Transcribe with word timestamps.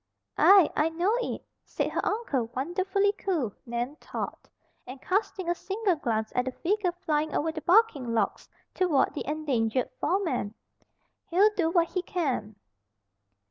"Aye, 0.39 0.71
I 0.75 0.89
know 0.89 1.15
it," 1.21 1.45
said 1.63 1.91
her 1.91 2.03
uncle, 2.03 2.47
wonderfully 2.55 3.11
cool, 3.19 3.53
Nan 3.67 3.97
thought, 3.97 4.49
and 4.87 4.99
casting 4.99 5.47
a 5.47 5.53
single 5.53 5.93
glance 5.95 6.31
at 6.33 6.45
the 6.45 6.51
figure 6.53 6.91
flying 6.93 7.35
over 7.35 7.51
the 7.51 7.61
bucking 7.61 8.11
logs 8.11 8.49
toward 8.73 9.13
the 9.13 9.27
endangered 9.27 9.91
foreman. 9.99 10.55
"He'll 11.29 11.53
do 11.55 11.69
what 11.69 11.89
he 11.89 12.01
can." 12.01 12.55